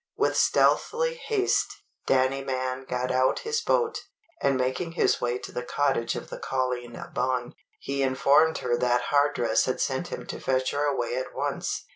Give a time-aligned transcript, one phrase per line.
[0.17, 1.71] With stealthy haste,
[2.07, 3.99] Danny Mann got out his boat;
[4.41, 9.01] and, making his way to the cottage of the Colleen Bawn, he informed her that
[9.11, 11.85] Hardress had sent him to fetch her away at once.